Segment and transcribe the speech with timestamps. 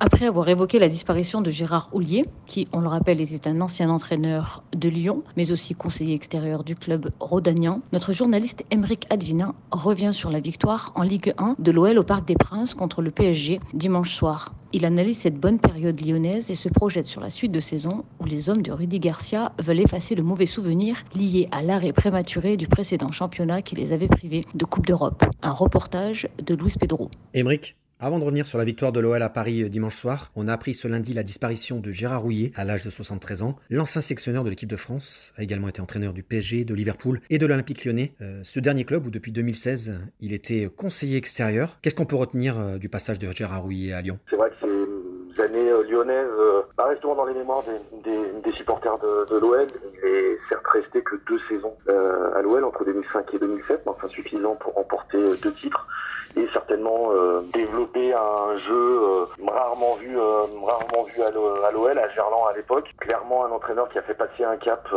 [0.00, 3.90] Après avoir évoqué la disparition de Gérard Houllier, qui, on le rappelle, était un ancien
[3.90, 10.10] entraîneur de Lyon, mais aussi conseiller extérieur du club rhodanien, notre journaliste Emeric Advinin revient
[10.12, 13.58] sur la victoire en Ligue 1 de l'OL au Parc des Princes contre le PSG
[13.74, 14.54] dimanche soir.
[14.72, 18.24] Il analyse cette bonne période lyonnaise et se projette sur la suite de saison où
[18.24, 22.68] les hommes de Rudy Garcia veulent effacer le mauvais souvenir lié à l'arrêt prématuré du
[22.68, 25.24] précédent championnat qui les avait privés de Coupe d'Europe.
[25.42, 27.10] Un reportage de Luis Pedro.
[27.34, 30.46] Emeric, avant de revenir sur la victoire de l'OL à Paris euh, dimanche soir, on
[30.46, 33.56] a appris ce lundi la disparition de Gérard Rouillet à l'âge de 73 ans.
[33.70, 37.38] L'ancien sélectionneur de l'équipe de France a également été entraîneur du PSG, de Liverpool et
[37.38, 38.12] de l'Olympique lyonnais.
[38.22, 41.78] Euh, ce dernier club où depuis 2016 il était conseiller extérieur.
[41.82, 44.20] Qu'est-ce qu'on peut retenir euh, du passage de Gérard Rouillet à Lyon?
[44.30, 44.66] C'est vrai que
[45.34, 46.28] ces années lyonnaises
[46.76, 47.64] bah, restent dans les mémoires
[48.04, 49.66] des, supporters de, l'OL.
[49.94, 54.08] Il est certes resté que deux saisons à l'OL entre 2005 et 2007, mais enfin
[54.08, 55.86] suffisant pour remporter deux titres
[56.36, 62.08] et certainement euh, développer un jeu euh, rarement vu euh, rarement vu à l'OL à
[62.08, 64.88] Gerland à l'époque clairement un entraîneur qui a fait passer un cap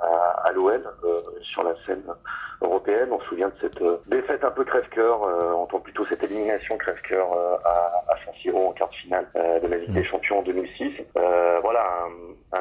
[0.00, 0.82] à, l'OL
[1.42, 2.02] sur la scène
[2.60, 6.76] européenne on se souvient de cette défaite un peu crève-cœur on entend plutôt cette élimination
[6.76, 7.26] crève-cœur
[7.64, 10.04] à, à San en quart de finale de la Ligue des.
[10.04, 10.92] Champions en 2006
[11.62, 12.06] voilà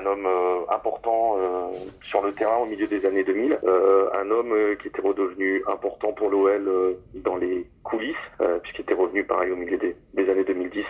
[0.05, 0.27] homme
[0.69, 1.37] important
[2.03, 3.59] sur le terrain au milieu des années 2000
[4.13, 9.23] un homme qui était redevenu important pour l'OL dans les coulisses, euh, puisqu'il était revenu
[9.23, 10.85] pareil au milieu des, années 2010.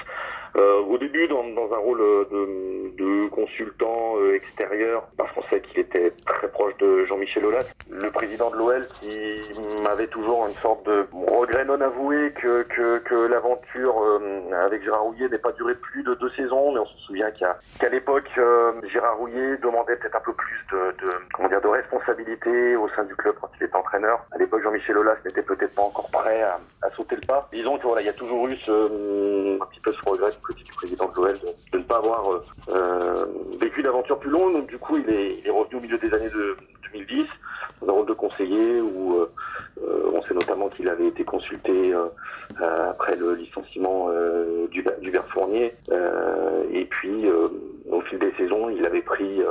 [0.55, 5.61] Euh, au début, dans, dans un rôle de, de consultant euh, extérieur, parce qu'on sait
[5.61, 9.41] qu'il était très proche de Jean-Michel Aulas, le président de l'OL, qui
[9.83, 15.03] m'avait toujours une sorte de regret non avoué que, que, que l'aventure euh, avec Gérard
[15.03, 18.29] Rouillet n'ait pas duré plus de deux saisons, mais on se souvient qu'à qu'à l'époque,
[18.37, 22.89] euh, Gérard Rouillet demandait peut-être un peu plus de, de, comment dire, de responsabilité au
[22.89, 24.25] sein du club quand il était entraîneur.
[24.31, 27.49] À l'époque, Jean-Michel Aulas n'était peut-être pas encore prêt à, à, sauter le pas.
[27.53, 30.71] Disons que voilà, il y a toujours eu ce, un petit peu ce regret du
[30.73, 31.72] président de l'OL de, pas
[32.03, 33.25] euh, euh,
[33.59, 34.53] vécu d'aventure plus longue.
[34.53, 36.57] Donc du coup, il est, revenu au milieu des années de
[36.93, 37.25] 2010
[37.81, 41.93] dans un rôle de conseiller où euh, on sait notamment qu'il avait été consulté
[42.59, 44.09] après le licenciement
[44.71, 45.73] d'Hubert Fournier.
[46.71, 47.25] et puis,
[48.17, 49.43] des saisons, il avait pris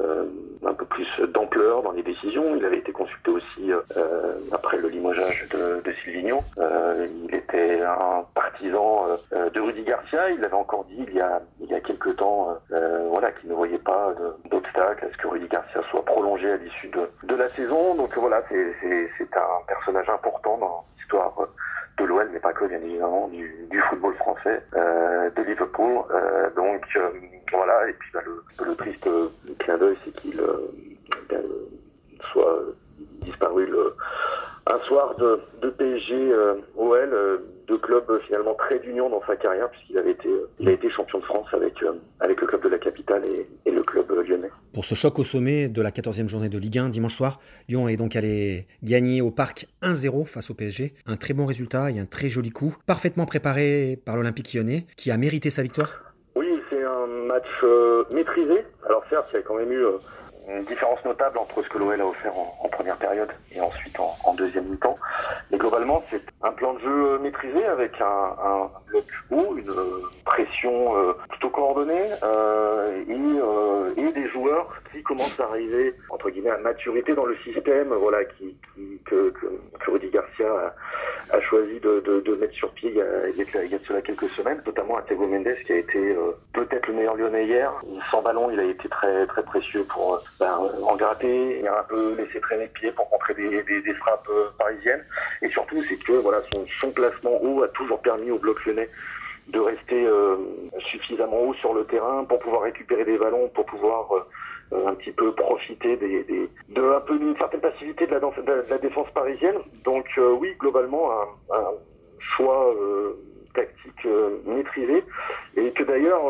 [0.00, 0.24] euh,
[0.66, 2.54] un peu plus d'ampleur dans les décisions.
[2.54, 6.40] Il avait été consulté aussi euh, après le limogeage de, de Silvigno.
[6.58, 10.30] Euh, il était un partisan de Rudy Garcia.
[10.30, 12.58] Il avait encore dit il y a, il y a quelques temps
[13.10, 14.12] voilà, qu'il ne voyait pas
[14.50, 17.94] d'obstacle à ce que Rudy Garcia soit prolongé à l'issue de, de la saison.
[17.94, 21.32] Donc voilà, c'est un personnage important dans l'histoire
[21.98, 26.02] de l'OL, mais pas que bien évidemment, du, du football français, euh, de Liverpool.
[26.10, 27.08] Euh, donc euh,
[27.52, 29.08] voilà, et puis bah, le, le, triste
[29.58, 30.40] clin d'œil, c'est qu'il
[31.28, 31.42] ben,
[32.32, 32.60] soit
[33.20, 33.94] disparu le,
[34.66, 36.34] un soir de, de PSG
[36.76, 40.68] OL deux clubs euh, finalement très d'union dans sa carrière puisqu'il avait été, euh, il
[40.68, 43.70] a été champion de France avec, euh, avec le club de la capitale et, et
[43.70, 44.50] le club lyonnais.
[44.72, 47.88] Pour ce choc au sommet de la 14e journée de Ligue 1 dimanche soir, Lyon
[47.88, 50.94] est donc allé gagner au parc 1-0 face au PSG.
[51.06, 55.10] Un très bon résultat et un très joli coup, parfaitement préparé par l'Olympique lyonnais qui
[55.10, 56.14] a mérité sa victoire.
[56.34, 57.64] Oui, c'est un match
[58.12, 58.64] maîtrisé.
[58.86, 59.84] Alors certes, il y a quand même eu
[60.48, 64.34] une différence notable entre ce que l'OL a offert en, première période et ensuite en,
[64.34, 64.98] deuxième mi-temps.
[65.50, 69.72] Mais globalement, c'est un plan de jeu maîtrisé avec un, un bloc haut, une
[70.24, 76.28] pression euh, plutôt coordonnée euh, et, euh, et, des joueurs qui commencent à arriver entre
[76.30, 79.46] guillemets à maturité dans le système, voilà, qui, qui que, que,
[79.78, 80.74] que, Rudy Garcia
[81.30, 83.78] a, a choisi de, de, de, mettre sur pied il y, a, il y a
[83.78, 87.16] de cela quelques semaines, notamment à Thiago Mendes qui a été euh, peut-être le meilleur
[87.16, 87.72] Lyonnais hier.
[88.10, 91.84] Sans ballon, il a été très très précieux pour ben, en gratter, il a un
[91.84, 95.04] peu laissé traîner le pied pour contrer des, des, des frappes euh, parisiennes.
[95.42, 98.88] Et surtout, c'est que voilà, son, son, placement haut a toujours permis au bloc lyonnais
[99.48, 100.36] de rester euh,
[100.90, 104.26] suffisamment haut sur le terrain pour pouvoir récupérer des ballons, pour pouvoir euh,
[104.72, 108.70] un petit peu profiter des, des, de un peu d'une certaine passivité de la, de
[108.70, 109.56] la, défense parisienne.
[109.84, 110.06] Donc
[110.40, 111.70] oui, globalement, un, un
[112.36, 112.74] choix
[113.54, 114.06] tactique
[114.44, 115.04] maîtrisé
[115.56, 116.22] et que d'ailleurs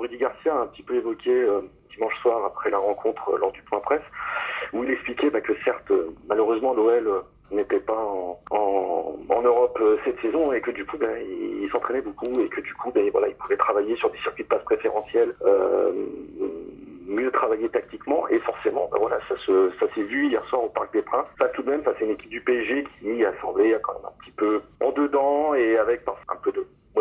[0.00, 1.46] Rudy Garcia a un petit peu évoqué
[1.94, 4.02] dimanche soir après la rencontre euh, lors du point presse,
[4.72, 7.20] où il expliquait bah, que certes, euh, malheureusement, l'OL euh,
[7.50, 12.02] n'était pas en, en, en, Europe cette saison et que du coup, bah, il, s'entraînait
[12.02, 15.34] beaucoup et que du coup, bah, voilà, il travailler sur des circuits de passe préférentiels,
[15.46, 15.92] euh,
[17.70, 21.26] tactiquement et forcément, ben voilà, ça se, s'est vu hier soir au Parc des Princes.
[21.38, 24.22] Ça tout de même, à une équipe du PSG qui a semblé quand même un
[24.22, 26.04] petit peu en dedans et avec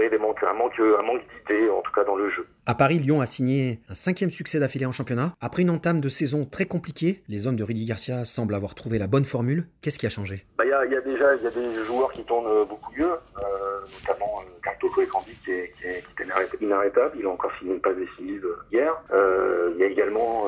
[0.07, 2.45] un des manques, manque, un manque d'idées, en tout cas dans le jeu.
[2.65, 5.33] À Paris, Lyon a signé un cinquième succès d'affilée en championnat.
[5.41, 8.97] Après une entame de saison très compliquée, les hommes de Rudy Garcia semblent avoir trouvé
[8.99, 9.67] la bonne formule.
[9.81, 10.45] Qu'est-ce qui a changé?
[10.57, 12.91] Bah, Il bah, y, y, a déjà y a des joueurs qui tournent euh, beaucoup
[12.97, 14.49] mieux, euh, notamment euh,
[15.01, 17.15] et Cambi qui est, qui, est, qui est, inarrêtable.
[17.17, 18.93] Il a encore signé une passe décisive euh, hier.
[19.75, 20.45] Il y a également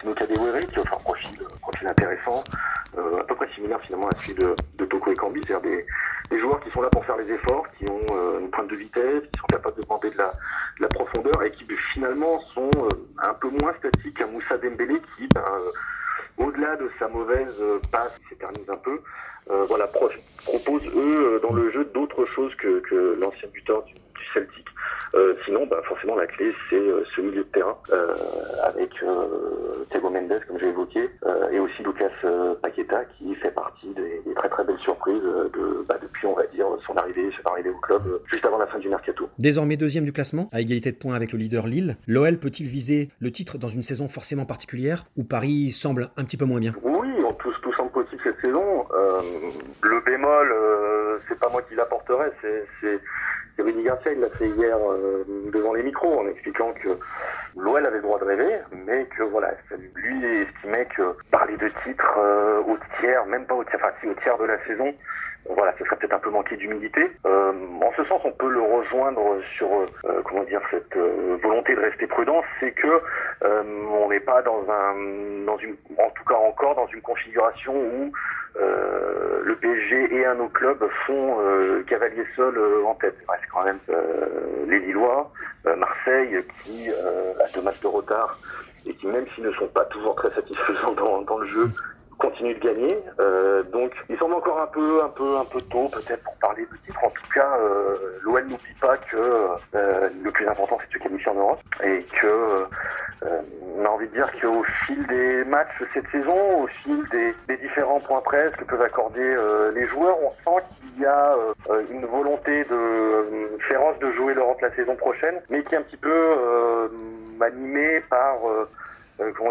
[0.00, 1.30] Tino Kadewere qui offre un profil,
[1.60, 2.42] profil intéressant,
[2.96, 5.86] à peu près similaire finalement à celui de, de Toko et Cambi, c'est-à-dire des
[6.34, 8.74] des joueurs qui sont là pour faire les efforts, qui ont euh, une pointe de
[8.74, 10.32] vitesse, qui sont capables de demander de la,
[10.78, 12.88] de la profondeur et qui finalement sont euh,
[13.18, 17.54] un peu moins statiques qu'un Moussa Dembélé qui, ben, euh, au-delà de sa mauvaise
[17.92, 19.00] passe, s'éternise un peu,
[19.68, 23.94] voilà, propose eux dans le jeu d'autres choses que, que l'ancien buteur du,
[24.34, 24.66] Celtic.
[25.14, 28.14] Euh, sinon, bah, forcément, la clé, c'est euh, ce milieu de terrain euh,
[28.64, 28.90] avec
[29.90, 31.08] Thiago Mendes, comme j'ai évoqué,
[31.52, 32.10] et aussi Lucas
[32.60, 36.46] Paqueta, qui fait partie des, des très très belles surprises de, bah, depuis, on va
[36.46, 39.28] dire, son arrivée, son arrivée au club juste avant la fin du mercato.
[39.38, 43.10] Désormais deuxième du classement, à égalité de points avec le leader Lille, l'OL peut-il viser
[43.20, 46.74] le titre dans une saison forcément particulière où Paris semble un petit peu moins bien?
[46.82, 47.08] Oui,
[47.62, 48.86] tout semble possible cette saison.
[49.82, 50.54] le bémol,
[51.28, 53.00] c'est pas moi qui l'apporterai, c'est
[53.58, 56.90] Rudy Garcia, il l'a fait hier euh, devant les micros en expliquant que
[57.56, 59.52] l'OL avait le droit de rêver, mais que voilà,
[59.94, 64.08] lui estimait que parler de titre euh, au tiers, même pas au tiers, enfin si
[64.08, 64.92] au tiers de la saison,
[65.50, 67.10] voilà, ce serait peut-être un peu manqué d'humilité.
[67.26, 67.52] Euh,
[67.82, 71.80] en ce sens, on peut le rejoindre sur euh, comment dire cette euh, volonté de
[71.80, 73.02] rester prudent, c'est que
[73.44, 78.12] on n'est pas dans un, dans une, en tout cas encore dans une configuration où
[78.56, 81.38] le PSG et un autre club font
[81.86, 83.16] cavalier seul en tête.
[83.18, 83.78] C'est quand même
[84.66, 85.30] les Lillois,
[85.76, 88.38] Marseille qui a deux matchs de retard
[88.86, 91.70] et qui même s'ils ne sont pas toujours très satisfaisants dans, dans le jeu,
[92.18, 92.98] continue de gagner.
[93.20, 96.66] Euh, donc, il semble encore un peu, un peu, un peu tôt peut-être pour parler
[96.70, 97.04] de titre.
[97.04, 100.98] En tout cas, euh, l'OL n'oublie pas que euh, le plus important c'est de se
[100.98, 103.42] qualifier en Europe et que euh,
[103.94, 108.54] envie de dire qu'au fil des matchs cette saison, au fil des, différents points presse
[108.56, 111.36] que peuvent accorder euh, les joueurs, on sent qu'il y a
[111.90, 115.96] une volonté de féroce de jouer l'Europe la saison prochaine, mais qui est un petit
[115.96, 116.10] peu
[117.40, 118.68] animée par euh,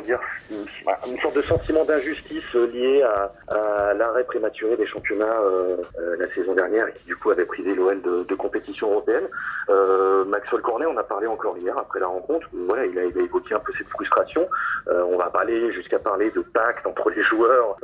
[0.02, 0.20] dire,
[0.52, 6.34] une, sorte de sentiment d'injustice euh, lié à, l'arrêt prématuré des championnats euh, euh, la
[6.34, 9.28] saison dernière et qui du coup avait privé l'OL de, compétition européenne.
[9.70, 12.48] Euh, Maxwell Cornet, on a parlé encore hier après la rencontre.
[12.52, 14.48] Voilà, il a, évoqué un peu cette frustration.
[14.88, 17.78] on va parler jusqu'à parler de pacte entre les joueurs,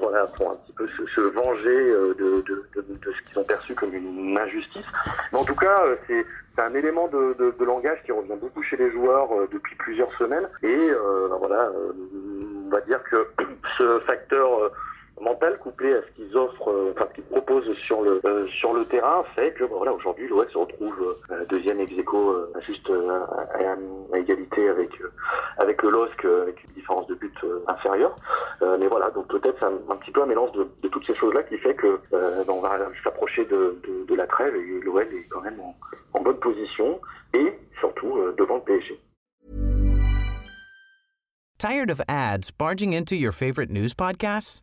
[0.00, 4.36] voilà, pour un petit peu se, venger de, de ce qu'ils ont perçu comme une
[4.36, 4.86] injustice.
[5.32, 6.24] Mais en tout cas, c'est
[6.54, 10.12] c'est un élément de, de, langage qui revient beaucoup chez les joueurs euh, depuis plusieurs
[10.14, 10.48] semaines.
[10.62, 11.92] Et euh, ben voilà, euh,
[12.66, 13.28] on va dire que
[13.78, 14.70] ce facteur
[15.20, 18.84] mental couplé à ce qu'ils offrent, euh, enfin qu'ils proposent sur le euh, sur le
[18.84, 22.34] terrain, fait que voilà aujourd'hui l'OL se retrouve euh, deuxième ex aequo,
[22.66, 24.90] juste à, égalité avec
[25.58, 27.36] avec le LOSC avec une différence de but
[27.68, 28.14] inférieure.
[28.78, 31.74] mais voilà, donc peut-être un, petit peu un mélange de, toutes ces choses-là qui fait
[31.74, 35.60] que bah, on va s'approcher de, de, de, la trêve et l'OL est quand même
[35.60, 35.74] en,
[36.14, 37.00] en, bonne position
[37.34, 39.00] et surtout devant le PSG.
[41.58, 44.62] Tired of ads barging into your favorite news podcasts?